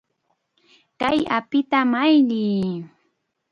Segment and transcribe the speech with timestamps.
[0.99, 2.75] ¡Kay apita malliy!